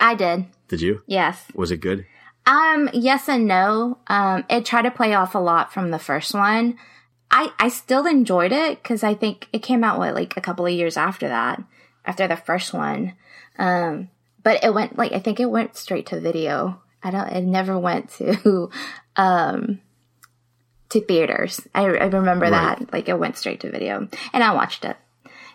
[0.00, 0.46] I did.
[0.68, 1.02] Did you?
[1.06, 1.44] Yes.
[1.54, 2.06] Was it good?
[2.46, 3.98] Um, yes and no.
[4.06, 6.78] Um, it tried to play off a lot from the first one.
[7.36, 10.64] I I still enjoyed it because I think it came out what like a couple
[10.64, 11.62] of years after that,
[12.04, 13.12] after the first one.
[13.58, 14.08] Um,
[14.42, 16.80] but it went like I think it went straight to video.
[17.02, 17.28] I don't.
[17.28, 18.70] It never went to
[19.16, 19.80] um
[20.88, 21.60] to theaters.
[21.74, 22.78] I, I remember Right.
[22.78, 24.96] that like it went straight to video, and I watched it.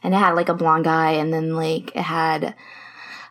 [0.03, 2.53] And it had like a blonde guy, and then like it had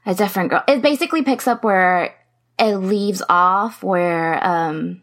[0.04, 0.64] a different girl.
[0.66, 2.16] It basically picks up where
[2.58, 5.02] it leaves off, where um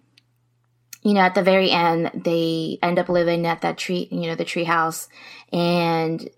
[1.07, 4.35] you know, at the very end, they end up living at that tree, you know,
[4.35, 5.07] the tree house,
[5.53, 6.29] and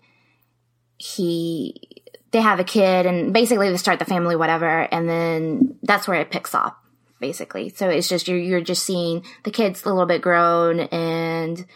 [0.96, 1.74] he,
[2.30, 6.20] they have a kid, and basically they start the family, whatever, and then that's where
[6.20, 6.78] it picks up,
[7.18, 7.70] basically.
[7.70, 11.66] So it's just you're you're just seeing the kid's a little bit grown, and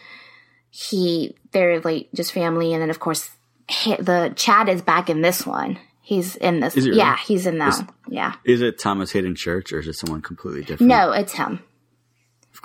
[0.69, 3.29] he, they're like just family, and then of course
[3.67, 5.79] he, the Chad is back in this one.
[6.01, 6.99] He's in this, Is he really?
[6.99, 7.73] yeah, he's in that.
[7.73, 10.87] Is- yeah, Is it Thomas Haden Church or is it someone completely different?
[10.87, 11.59] no, it's him.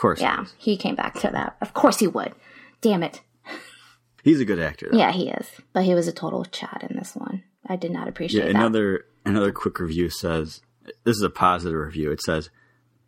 [0.01, 0.21] Of course.
[0.23, 1.59] Yeah, he came back to that.
[1.61, 2.33] Of course he would.
[2.81, 3.21] Damn it.
[4.25, 4.89] He's a good actor.
[4.91, 4.97] Though.
[4.97, 5.47] Yeah, he is.
[5.75, 7.43] But he was a total Chad in this one.
[7.69, 8.57] I did not appreciate Yeah, that.
[8.59, 10.63] another another quick review says
[11.05, 12.11] this is a positive review.
[12.13, 12.49] It says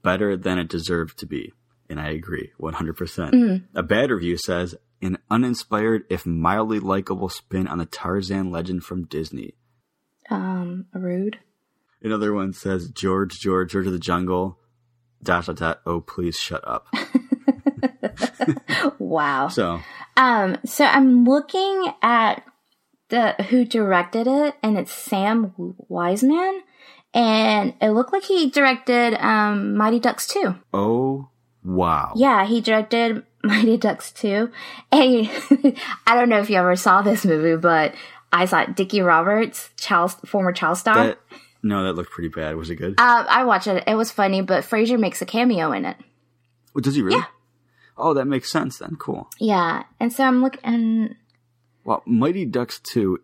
[0.03, 1.55] better than it deserved to be,
[1.89, 3.33] and I agree, one hundred percent.
[3.33, 3.63] Mhm.
[3.75, 9.05] A bad review says an uninspired, if mildly likable, spin on the Tarzan legend from
[9.07, 9.55] Disney.
[10.29, 11.39] Um, a rude.
[12.03, 14.59] Another one says George, George, George of the Jungle.
[15.23, 15.81] Dot dot dot.
[15.87, 16.87] Oh, please shut up.
[18.99, 19.49] Wow.
[19.49, 19.81] So
[20.17, 22.43] Um, so I'm looking at
[23.09, 25.53] the who directed it, and it's Sam
[25.91, 26.61] Weisman,
[27.15, 30.55] and it looked like he directed um Mighty Ducks 2.
[30.73, 31.29] oh
[31.65, 32.13] wow.
[32.17, 34.51] Yeah, he directed Mighty Ducks 2.
[34.91, 35.31] And
[36.07, 37.95] I don't know if you ever saw this movie, but
[38.33, 38.75] I saw it.
[38.77, 41.07] Dickie Roberts, child, former child star.
[41.09, 41.19] That
[41.63, 42.57] no, that looked pretty bad.
[42.57, 42.99] Was it good?
[43.01, 43.85] Um, I watched it.
[43.87, 45.97] It was funny, but Fraser makes a cameo in it.
[46.77, 47.23] Oh, does he really?
[47.97, 48.97] Oh, that makes sense then.
[48.97, 49.29] Cool.
[49.39, 51.17] Yeah, and so I'm looking.
[51.85, 53.19] Well, Mighty Ducks 2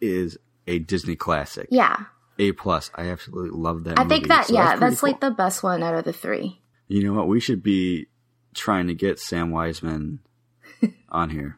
[0.00, 1.68] is a Disney classic.
[1.70, 1.96] Yeah,
[2.38, 2.90] A plus.
[2.94, 3.98] I absolutely love that.
[3.98, 5.10] I think that so yeah, pretty that's cool.
[5.10, 6.60] like the best one out of the three.
[6.88, 7.28] You know what?
[7.28, 8.06] We should be
[8.54, 10.18] trying to get Sam Weisman
[11.08, 11.56] on here.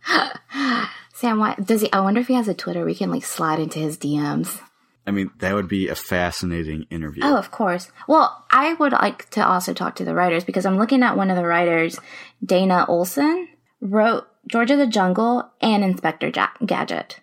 [1.15, 1.93] Sam, what does he?
[1.93, 2.85] I wonder if he has a Twitter.
[2.85, 4.61] We can like slide into his DMs.
[5.07, 7.23] I mean, that would be a fascinating interview.
[7.25, 7.93] Oh, of course.
[8.09, 11.31] Well, I would like to also talk to the writers because I'm looking at one
[11.31, 11.99] of the writers,
[12.45, 13.49] Dana Olson,
[13.81, 17.21] wrote George of the Jungle and Inspector ja- Gadget.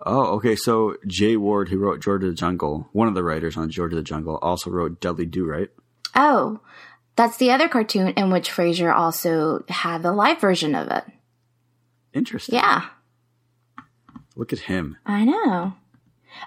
[0.00, 0.56] Oh, okay.
[0.56, 3.92] So Jay Ward, who wrote George of the Jungle, one of the writers on George
[3.92, 5.68] of the Jungle, also wrote Dudley Do Right.
[6.14, 6.60] Oh,
[7.16, 11.04] that's the other cartoon in which Fraser also had the live version of it.
[12.14, 12.54] Interesting.
[12.54, 12.86] Yeah.
[14.36, 14.96] Look at him.
[15.04, 15.74] I know.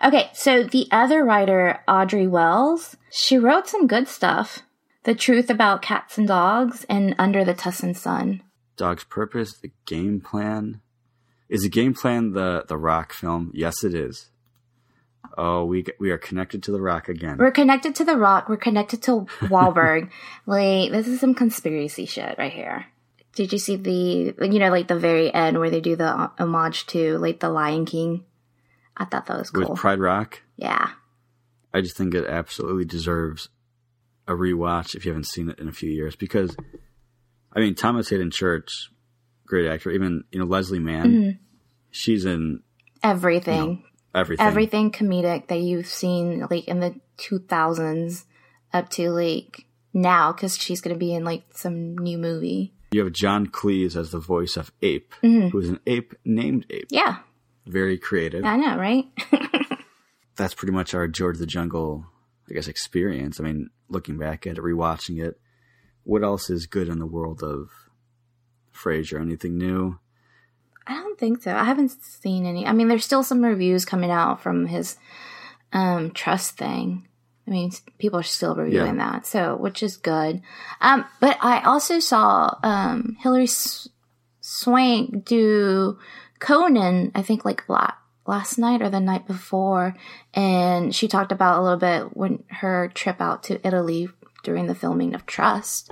[0.03, 4.59] Okay, so the other writer, Audrey Wells, she wrote some good stuff.
[5.03, 8.43] The Truth About Cats and Dogs and Under the Tuscan Sun.
[8.77, 10.81] Dog's Purpose, the game plan.
[11.49, 13.51] Is the game plan the the Rock film?
[13.53, 14.29] Yes, it is.
[15.37, 17.37] Oh, we we are connected to the Rock again.
[17.37, 18.49] We're connected to The Rock.
[18.49, 20.09] We're connected to Wahlberg.
[20.45, 22.85] like, this is some conspiracy shit right here.
[23.33, 26.29] Did you see the, you know, like the very end where they do the uh,
[26.37, 28.25] homage to, like, the Lion King?
[29.01, 29.69] I thought that was cool.
[29.69, 30.91] With Pride Rock, yeah.
[31.73, 33.49] I just think it absolutely deserves
[34.27, 36.15] a rewatch if you haven't seen it in a few years.
[36.15, 36.55] Because,
[37.55, 38.91] I mean, Thomas Haden Church,
[39.45, 39.89] great actor.
[39.91, 41.39] Even you know Leslie Mann, Mhm.
[41.89, 42.61] she's in
[43.03, 43.83] Everything.
[44.13, 44.45] everything.
[44.45, 48.25] everything comedic that you've seen like in the 2000s
[48.73, 53.13] up to like now because she's gonna be in like some new movie You have
[53.13, 55.51] John Cleese as the voice of Ape, Mhm.
[55.51, 56.87] who is an ape named Ape.
[56.89, 57.19] yeah
[57.65, 58.43] Very creative.
[58.45, 59.05] i know right
[60.37, 62.05] That's pretty much our George the Jungle,
[62.49, 63.39] I guess, experience.
[63.39, 65.39] I mean, looking back at it, rewatching it,
[66.03, 67.69] what else is good in the world of
[68.71, 69.19] Fraser?
[69.19, 69.99] Anything new?
[70.87, 74.09] i don't think so i haven't seen any i mean there's still some reviews coming
[74.09, 74.97] out from his
[75.73, 77.07] um trust thing
[77.47, 77.69] i mean
[77.99, 79.11] people are still reviewing Yeah.
[79.11, 80.41] that so which is good
[80.81, 83.89] um but i also saw um hilary S-
[84.39, 85.99] swank do
[86.41, 87.93] conan i think like la-
[88.27, 89.95] last night or the night before
[90.33, 94.09] and she talked about a little bit when her trip out to italy
[94.43, 95.91] during the filming of trust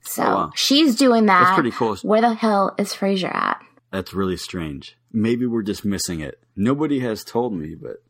[0.00, 0.50] so Oh, wow.
[0.54, 1.96] she's doing that That's pretty cool.
[2.02, 4.96] where the hell is fraser at That's really strange.
[5.12, 6.38] Maybe we're just missing it.
[6.54, 8.02] Nobody has told me, but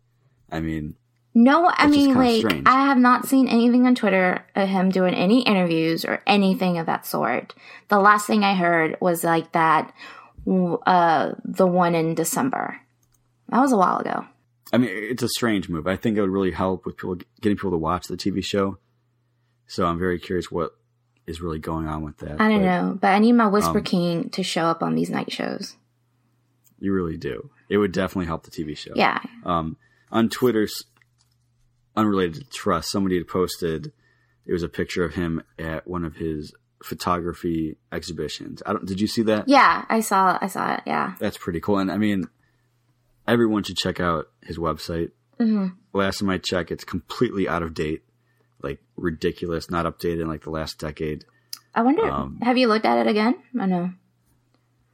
[0.50, 0.96] I mean,
[1.34, 2.66] No, I mean, like, strange.
[2.66, 6.86] I have not seen anything on Twitter of him doing any interviews or anything of
[6.86, 7.54] that sort.
[7.88, 9.92] The last thing I heard was like that,
[10.46, 12.80] uh, the one in December.
[13.48, 14.26] That was a while ago.
[14.72, 15.86] I mean, it's a strange move.
[15.86, 18.78] I think it would really help with people getting people to watch the TV show.
[19.68, 20.76] So I'm very curious what
[21.26, 22.40] is really going on with that.
[22.40, 24.94] I don't but know, but I need my Whisper um, King to show up on
[24.94, 25.76] these night shows.
[26.78, 27.50] You really do.
[27.68, 28.92] It would definitely help the TV show.
[28.94, 29.20] Yeah.
[29.44, 29.76] Um,
[30.12, 30.84] on Twitter's
[31.96, 33.92] unrelated to trust, somebody had posted
[34.46, 38.62] it was a picture of him at one of his photography exhibitions.
[38.66, 38.84] I don't.
[38.86, 39.48] Did you see that?
[39.48, 40.38] Yeah, I saw.
[40.40, 40.80] I saw it.
[40.86, 41.14] Yeah.
[41.18, 41.78] That's pretty cool.
[41.78, 42.28] And I mean,
[43.26, 45.10] everyone should check out his website.
[45.38, 48.02] hmm Last time I checked, it's completely out of date,
[48.62, 51.24] like ridiculous, not updated in like the last decade.
[51.74, 52.04] I wonder.
[52.10, 53.34] Um, have you looked at it again?
[53.58, 53.90] I know.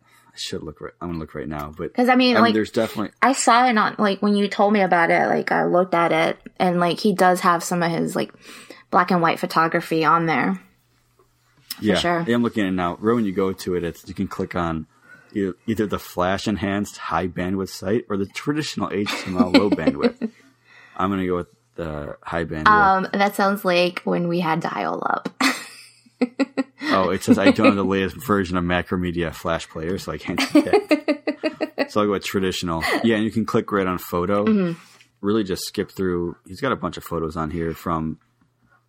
[0.05, 0.93] I should look right.
[1.01, 3.77] I'm gonna look right now, but because I mean, like- there's definitely I saw it
[3.77, 5.27] on like when you told me about it.
[5.27, 8.33] Like I looked at it, and like he does have some of his like
[8.91, 10.59] black and white photography on there.
[11.85, 11.95] Yeah.
[11.97, 12.25] sure.
[12.29, 12.97] I'm looking at it now.
[13.01, 14.87] Right when you go to it, it's you can click on
[15.35, 20.31] either, the flash enhanced high bandwidth site or the traditional HTML low bandwidth.
[20.97, 22.67] I'm gonna go with the high bandwidth.
[22.69, 25.29] Um, that sounds like when we had dial up.
[26.85, 30.19] Oh, it says I don't have the latest version of Macromedia Flash Player, so I
[30.19, 31.87] can't do that.
[31.91, 32.83] so I'll go with traditional.
[33.03, 34.45] Yeah, and you can click right on photo.
[34.45, 34.77] Mhm.
[35.21, 36.37] Really just skip through.
[36.47, 38.19] He's got a bunch of photos on here from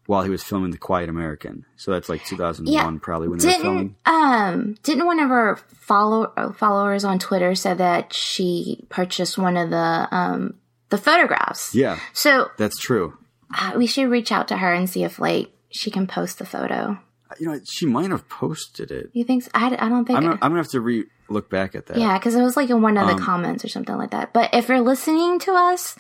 [0.06, 1.66] while he was filming The Quiet American.
[1.78, 3.00] So that's like 2001 Yeah.
[3.02, 3.96] probably when they were filming.
[4.06, 9.38] Didn't um didn't one of our follow uh, followers on Twitter said that she purchased
[9.38, 10.56] one of the um
[10.90, 11.74] the photographs.
[11.74, 13.18] Yeah, So that's true.
[13.58, 16.46] uh, we should reach out to her and see if like she can post the
[16.46, 17.00] photo.
[17.40, 19.10] You know, she might have posted it.
[19.14, 19.42] You think?
[19.44, 19.50] So?
[19.56, 20.18] I, I don't think.
[20.18, 21.98] I'm gonna, I'm gonna have to re look back at that.
[21.98, 24.34] yeah, because it was like in one of the Um, comments or something like that.
[24.34, 25.96] But if you're listening to us,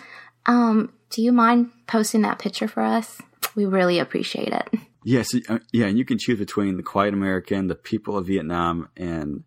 [0.45, 3.19] um, do you mind posting that picture for us?
[3.55, 4.69] We really appreciate it.
[5.03, 8.89] Yes, uh, yeah, and you can choose between the Quiet American, the People of Vietnam,
[8.95, 9.43] and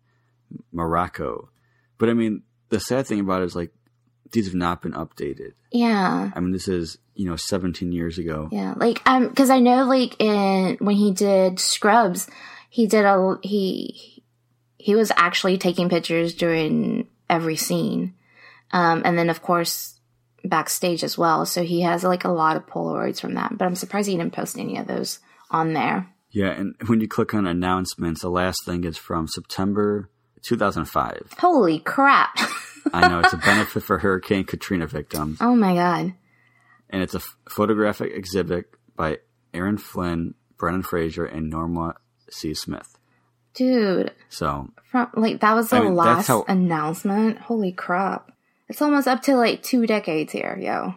[0.71, 1.49] Morocco.
[1.97, 3.71] But I mean, the sad thing about it is like
[4.31, 5.53] these have not been updated.
[5.71, 6.31] Yeah.
[6.33, 8.49] I mean, this is you know 17 years ago.
[8.51, 12.27] Yeah, like um, because I know like in when he did Scrubs,
[12.69, 14.23] he did a he
[14.77, 18.13] he was actually taking pictures during every scene,
[18.71, 19.96] um, and then of course
[20.47, 21.45] backstage as well.
[21.45, 23.57] So he has like a lot of Polaroids from that.
[23.57, 25.19] But I'm surprised he didn't post any of those
[25.51, 26.09] on there.
[26.31, 30.09] Yeah, and when you click on announcements, the last thing is from September
[30.43, 31.33] 2005.
[31.39, 32.37] Holy crap!
[32.93, 36.13] I know it's a benefit for Hurricane Katrina victims, oh my god.
[36.89, 39.17] and it's a f- photographic exhibit by
[39.53, 41.95] Aaron Flynn, Brendan Fraser, and Norma
[42.29, 42.53] C.
[42.53, 42.97] Smith.
[43.53, 47.39] Dude, So from like that was the I mean, last how- announcement.
[47.39, 48.31] Holy crap!
[48.69, 50.95] It's almost up to like two decades here, yo.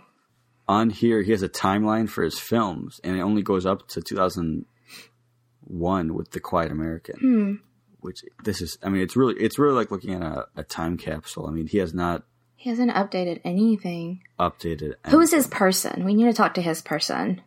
[0.69, 4.01] on here he has a timeline for his films and it only goes up to
[4.03, 7.55] 2001 with the quiet american Hmm.
[8.01, 10.97] which this is i mean it's really it's really like looking at a, a time
[10.97, 12.23] capsule i mean he has not
[12.57, 14.23] He hasn't updated anything.
[14.39, 16.05] updated Who's his person?
[16.05, 17.41] We need to talk to his person.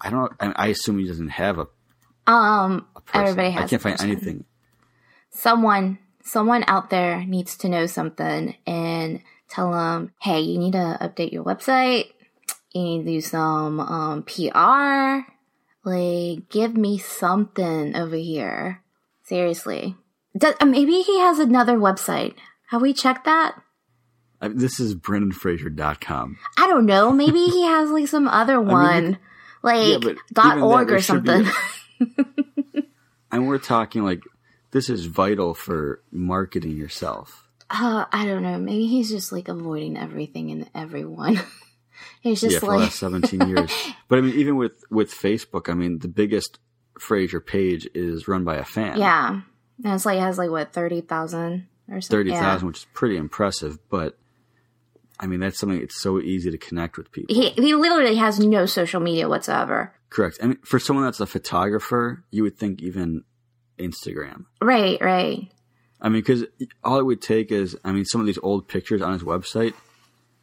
[0.00, 1.66] i don't I, I assume he doesn't have a
[2.26, 3.20] Um, person.
[3.22, 3.64] everybody has.
[3.64, 4.44] i can't a find anything
[5.34, 10.98] Someone, someone out there needs to know something and tell them, hey, you need to
[11.00, 12.06] update your website.
[12.72, 15.28] You need to do some um, PR.
[15.84, 18.82] Like, give me something over here.
[19.24, 19.96] Seriously.
[20.36, 22.34] Does, uh, maybe he has another website.
[22.68, 23.60] Have we checked that?
[24.40, 27.12] I, this is brendanfraser.com I don't know.
[27.12, 29.18] Maybe he has like some other one,
[29.62, 32.84] like Yeah, dot even that, org or should be something.
[33.32, 34.22] and we're talking like
[34.72, 38.58] this is vital for marketing yourself Uh, I don't know.
[38.58, 41.40] Maybe he's just like avoiding everything and everyone.
[42.20, 43.72] he's just yeah, for the like last 17 years.
[44.08, 46.58] But I mean, even with, with Facebook, I mean, the biggest
[46.98, 48.98] Fraser page is run by a fan.
[48.98, 49.40] yeah.
[49.82, 52.30] And it's like it has like what thirty thousand or something.
[52.32, 53.78] 30,000, which is pretty impressive.
[53.88, 54.18] But
[55.18, 57.34] I mean, that's something it's so easy to connect with people.
[57.34, 59.94] He he literally has no social media whatsoever.
[60.10, 60.38] Correct.
[60.42, 63.24] I mean, for someone that's a photographer, you would think even
[63.82, 64.46] Instagram.
[64.60, 65.48] Right, right.
[66.00, 66.44] I mean, because
[66.82, 69.74] all it would take is, I mean, some of these old pictures on his website,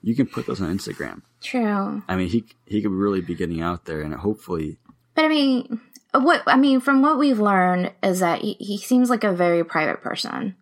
[0.01, 1.22] you can put those on Instagram.
[1.41, 2.01] True.
[2.07, 4.78] I mean, he he could really be getting out there, and hopefully,
[5.16, 5.82] But I mean,
[6.14, 9.64] what I mean from what we've learned is that he, he seems like a very
[9.64, 10.55] private person,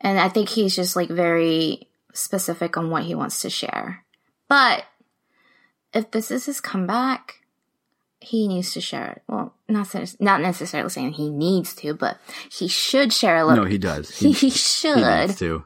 [0.00, 4.04] and I think he's just like very specific on what he wants to share.
[4.48, 4.84] But
[5.92, 7.39] if this is his comeback,
[8.20, 9.22] he needs to share it.
[9.28, 9.88] Well, not
[10.20, 12.18] not necessarily saying he needs to, but
[12.50, 13.64] he should share a little.
[13.64, 14.10] no, he does.
[14.18, 14.98] He, should.
[14.98, 15.64] He needs to.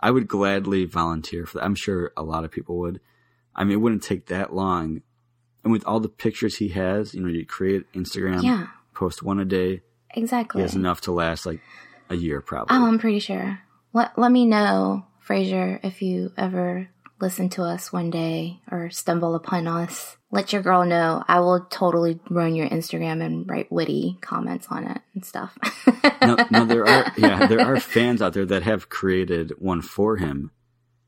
[0.00, 1.64] I would gladly volunteer for that.
[1.64, 3.00] I'm sure a lot of people would.
[3.54, 5.00] I mean, it wouldn't take that long.
[5.62, 8.66] And with all the pictures he has, you know, you create Instagram, Yeah.
[8.94, 9.80] post one a day.
[10.14, 10.60] Exactly.
[10.60, 11.60] He has enough to last like
[12.10, 12.76] a year, probably.
[12.76, 13.60] Oh, I'm pretty sure.
[13.94, 16.88] Let let me know, Fraser, if you ever
[17.20, 21.22] listen to us one day or stumble upon us let your girl know.
[21.28, 25.56] I will totally run your Instagram and write witty comments on it and stuff.
[26.20, 30.16] no, no, there are yeah, there are fans out there that have created one for
[30.16, 30.50] him.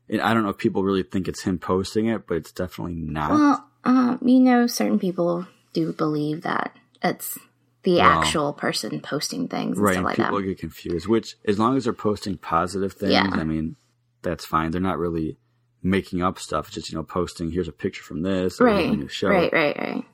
[0.09, 2.95] And I don't know if people really think it's him posting it, but it's definitely
[2.95, 3.29] not.
[3.31, 6.73] well, um, you know, certain people do believe that
[7.03, 7.37] it's
[7.83, 10.47] the Well, actual person posting things and right, like people that.
[10.47, 11.07] get confused.
[11.07, 13.29] Which, as long as they're posting positive things, Yeah.
[13.31, 13.75] I mean,
[14.21, 14.71] that's fine.
[14.71, 15.37] They're not really
[15.83, 16.67] making up stuff.
[16.67, 17.51] It's just you know posting.
[17.51, 18.59] Here's a picture from this.
[18.61, 19.29] Or Right, new show.
[19.29, 20.05] right, right, right.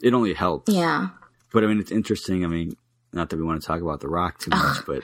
[0.00, 0.72] It only helps.
[0.72, 1.08] Yeah.
[1.52, 2.44] But I mean, it's interesting.
[2.44, 2.76] I mean,
[3.12, 5.02] not that we want to talk about The Rock too much, but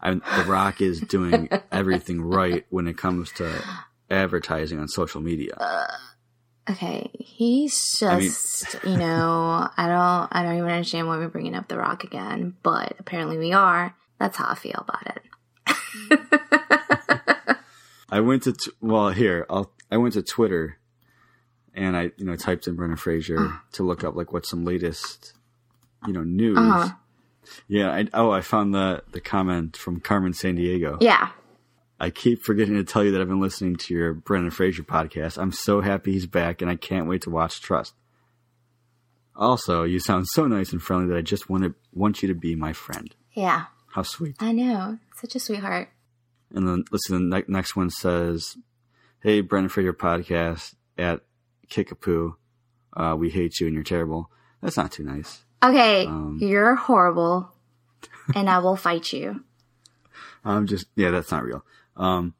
[0.00, 3.62] I mean, The Rock is doing everything right when it comes to
[4.10, 5.54] advertising on social media.
[5.56, 5.86] Uh,
[6.72, 11.28] okay, he's I mean- just, you know, I don't, I don't even understand why we're
[11.28, 13.94] bringing up The Rock again, but apparently we are.
[14.18, 15.22] That's how I feel about it.
[18.14, 19.44] I went to t- well here.
[19.50, 20.78] I'll, I went to Twitter,
[21.74, 25.32] and I you know typed in Brendan Fraser to look up like what's some latest
[26.06, 26.56] you know news.
[26.56, 26.94] Uh-huh.
[27.66, 27.90] Yeah.
[27.90, 30.98] I, oh, I found the the comment from Carmen Sandiego.
[31.00, 31.30] Yeah.
[31.98, 35.36] I keep forgetting to tell you that I've been listening to your Brendan Fraser podcast.
[35.36, 37.94] I'm so happy he's back, and I can't wait to watch Trust.
[39.34, 42.34] Also, you sound so nice and friendly that I just want to want you to
[42.34, 43.12] be my friend.
[43.32, 43.64] Yeah.
[43.90, 44.36] How sweet.
[44.38, 44.98] I know.
[45.16, 45.88] Such a sweetheart.
[46.54, 48.56] And then listen, the ne- next one says,
[49.20, 51.20] "Hey, Brendan for your podcast at
[51.68, 52.36] Kickapoo.
[52.96, 54.30] Uh, we hate you and you're terrible."
[54.62, 55.44] That's not too nice.
[55.62, 57.52] Okay, Um, you're horrible,
[58.34, 59.42] and I will fight you.
[60.44, 61.64] I'm just yeah, that's not real.
[61.96, 62.34] Um,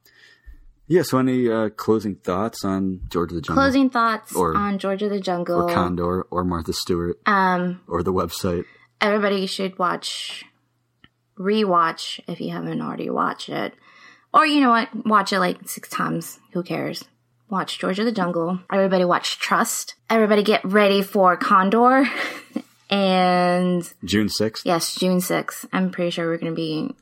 [0.86, 1.02] yeah.
[1.02, 5.02] So, any uh, closing thoughts on George of the Jungle, Closing thoughts Or- on George
[5.02, 5.62] of the Jungle.
[5.62, 8.64] or Condor, or Martha Stewart, Um, or the website?
[9.00, 10.44] everybody should watch,
[11.38, 13.74] rewatch if you haven't already watched it,
[14.34, 16.38] or you know what, watch it like six times.
[16.52, 17.04] Who cares?
[17.48, 18.58] Watch George of the Jungle.
[18.72, 19.94] Everybody watch Trust.
[20.10, 22.04] Everybody get ready for Condor.
[22.90, 24.66] and June sixth.
[24.66, 25.66] yes, June 6th.
[25.72, 26.94] I'm pretty sure we're going to be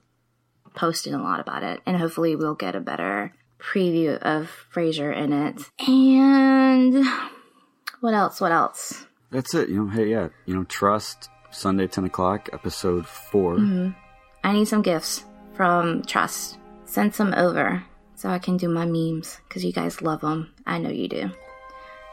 [0.74, 1.80] posting a lot about it.
[1.86, 5.60] And hopefully we'll get a better preview of Fraser in it.
[5.88, 7.04] And
[8.00, 8.40] what else?
[8.40, 9.06] What else?
[9.30, 9.68] That's it.
[9.68, 13.94] You know, hey, yeah, you know, Trust Sunday ten o'clock, episode 4 Mhm.
[14.44, 15.24] I need some gifts
[15.54, 16.58] from Trust.
[16.92, 17.82] Send some over
[18.16, 20.52] so I can do my memes because you guys love them.
[20.66, 21.30] I know you do.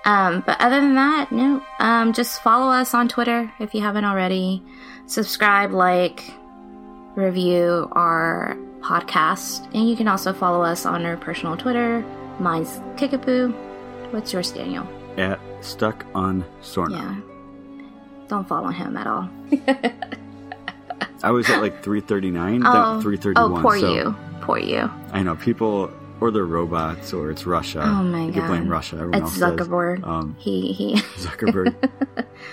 [0.05, 1.61] Um, but other than that, no.
[1.79, 4.63] Um, just follow us on Twitter if you haven't already.
[5.05, 6.23] Subscribe, like,
[7.15, 12.01] review our podcast, and you can also follow us on our personal Twitter.
[12.39, 13.49] Mine's Kickapoo.
[14.11, 14.87] What's yours, Daniel?
[15.17, 16.91] at Stuck on Sorna.
[16.91, 18.25] Yeah.
[18.29, 19.29] Don't follow him at all.
[21.21, 23.59] I was at like three thirty nine, Oh, three thirty one.
[23.59, 24.15] oh, poor so you,
[24.49, 24.89] poor you.
[25.11, 27.83] I know people, or they're robots, or it's Russia.
[27.85, 28.39] Oh my you god!
[28.39, 28.95] can blame Russia.
[28.95, 29.53] Everyone it's else.
[29.53, 30.05] Zuckerberg.
[30.05, 30.95] Um, he he.
[31.17, 31.75] Zuckerberg.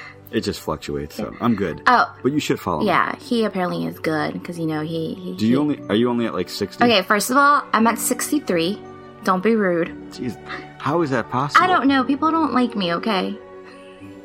[0.30, 1.82] it just fluctuates, so I'm good.
[1.86, 2.14] Oh.
[2.22, 2.86] but you should follow me.
[2.86, 5.14] Yeah, he apparently is good because you know he.
[5.14, 5.80] he Do you only?
[5.88, 6.84] Are you only at like sixty?
[6.84, 8.80] Okay, first of all, I'm at 63.
[9.24, 9.88] Don't be rude.
[10.10, 10.36] Jeez,
[10.78, 11.64] how is that possible?
[11.64, 12.04] I don't know.
[12.04, 12.94] People don't like me.
[12.94, 13.36] Okay.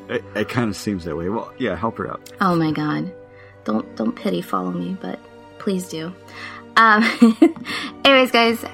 [0.08, 1.28] It, it kind of seems that way.
[1.28, 2.30] Well, yeah, help her out.
[2.40, 3.12] Oh my god.
[3.64, 5.18] Don't don't pity follow me, but
[5.58, 6.12] please do.
[6.76, 7.02] Um
[8.04, 8.64] anyways guys,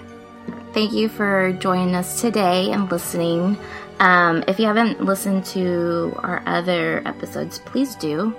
[0.72, 3.59] thank you for joining us today and listening.
[4.01, 8.34] Um if you haven't listened to our other episodes, please do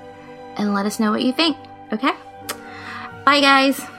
[0.57, 1.57] and let us know what you think.
[1.91, 2.11] Okay?
[3.25, 3.98] Bye guys.